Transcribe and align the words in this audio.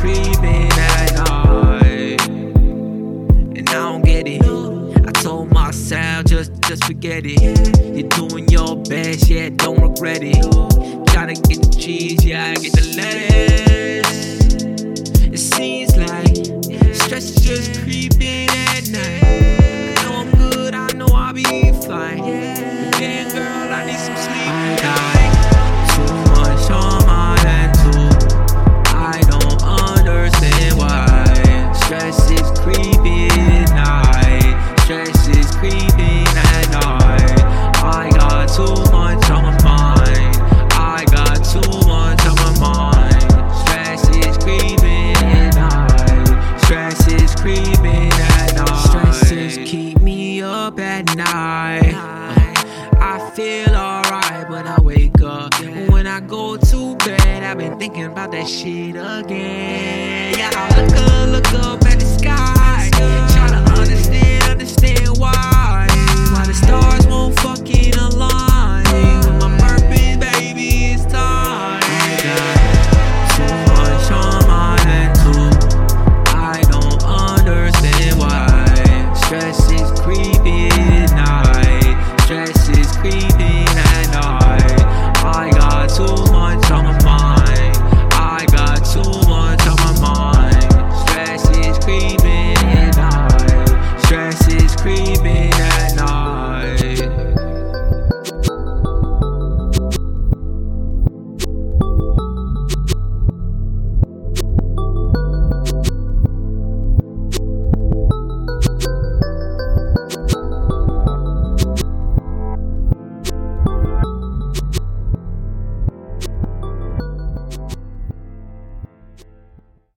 creeping 0.00 0.72
at 0.72 1.12
night. 1.14 2.20
And 3.56 3.68
I 3.68 3.72
don't 3.72 4.02
get 4.02 4.26
it. 4.26 4.42
I 5.06 5.12
told 5.12 5.52
myself 5.52 6.24
just, 6.24 6.52
just 6.62 6.84
forget 6.84 7.24
it. 7.26 7.40
You're 7.94 8.08
doing 8.08 8.48
your 8.48 8.76
best, 8.76 9.28
yeah, 9.28 9.50
don't 9.50 9.80
regret 9.80 10.22
it. 10.22 10.42
Trying 11.08 11.34
to 11.34 11.42
get 11.42 11.62
the 11.62 11.76
cheese, 11.78 12.24
yeah, 12.24 12.46
I 12.46 12.54
get 12.54 12.72
the 12.72 12.94
lettuce. 12.96 14.30
It 15.26 15.38
seems 15.38 15.94
like 15.96 16.34
stress 16.94 17.24
is 17.24 17.44
just 17.44 17.82
creeping 17.82 18.48
at 18.48 18.88
night. 18.88 19.98
I 19.98 20.02
know 20.02 20.14
I'm 20.16 20.30
good, 20.30 20.74
I 20.74 20.86
know 20.94 21.08
I'll 21.12 21.34
be 21.34 21.44
fine. 21.44 22.18
But 22.20 22.98
damn, 22.98 23.28
girl, 23.32 23.74
I 23.74 23.84
need 23.84 23.98
some 23.98 24.16
sleep. 24.16 24.39
Too 38.54 38.74
much 38.90 39.30
on 39.30 39.44
my 39.44 39.62
mind. 39.62 40.36
I 40.72 41.04
got 41.10 41.44
too 41.44 41.60
much 41.86 42.20
on 42.26 42.34
my 42.36 42.52
mind. 42.58 43.22
Stress 43.60 44.08
is 44.08 44.36
creeping 44.38 45.14
at 45.16 45.54
night. 45.54 46.60
Stress 46.62 47.06
is 47.08 47.34
creeping 47.36 48.10
at 48.12 48.54
night. 48.56 48.86
Stresses 48.88 49.58
keep 49.58 50.00
me 50.00 50.42
up 50.42 50.80
at 50.80 51.14
night. 51.14 51.94
I 53.02 53.30
feel 53.34 53.74
alright 53.74 54.50
when 54.50 54.66
I 54.66 54.80
wake 54.80 55.20
up. 55.22 55.54
When 55.88 56.06
I 56.08 56.20
go 56.20 56.56
to 56.56 56.96
bed, 56.96 57.44
I've 57.44 57.58
been 57.58 57.78
thinking 57.78 58.06
about 58.06 58.32
that 58.32 58.48
shit 58.48 58.96
again. 58.96 60.34
Yeah, 60.36 60.50
I 60.52 60.82
look 60.82 60.96
up, 60.96 61.54
look 61.54 61.64
up 61.64 61.86
at 61.86 62.00
the 62.00 62.06
sky. 62.06 62.59